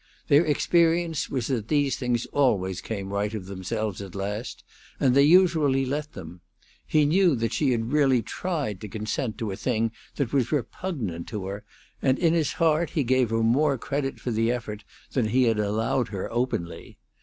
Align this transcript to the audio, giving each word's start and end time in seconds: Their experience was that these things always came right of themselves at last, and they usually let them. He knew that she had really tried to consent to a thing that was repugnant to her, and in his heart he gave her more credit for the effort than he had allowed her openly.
Their 0.29 0.43
experience 0.43 1.29
was 1.29 1.45
that 1.45 1.67
these 1.67 1.95
things 1.95 2.25
always 2.33 2.81
came 2.81 3.13
right 3.13 3.31
of 3.35 3.45
themselves 3.45 4.01
at 4.01 4.15
last, 4.15 4.63
and 4.99 5.13
they 5.13 5.21
usually 5.21 5.85
let 5.85 6.13
them. 6.13 6.41
He 6.87 7.05
knew 7.05 7.35
that 7.35 7.53
she 7.53 7.69
had 7.71 7.91
really 7.93 8.23
tried 8.23 8.81
to 8.81 8.87
consent 8.87 9.37
to 9.37 9.51
a 9.51 9.55
thing 9.55 9.91
that 10.15 10.33
was 10.33 10.51
repugnant 10.51 11.27
to 11.27 11.45
her, 11.45 11.65
and 12.01 12.17
in 12.17 12.33
his 12.33 12.53
heart 12.53 12.89
he 12.89 13.03
gave 13.03 13.29
her 13.29 13.43
more 13.43 13.77
credit 13.77 14.19
for 14.19 14.31
the 14.31 14.51
effort 14.51 14.83
than 15.11 15.27
he 15.27 15.43
had 15.43 15.59
allowed 15.59 16.07
her 16.07 16.33
openly. 16.33 16.97